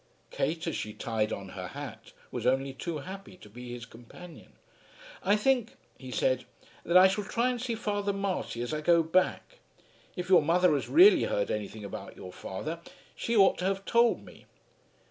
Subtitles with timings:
[0.31, 4.53] Kate, as she tied on her hat, was only too happy to be his companion.
[5.21, 6.43] "I think," he said,
[6.83, 9.59] "that I shall try and see Father Marty as I go back.
[10.15, 12.79] If your mother has really heard anything about your father,
[13.15, 14.47] she ought to have told me."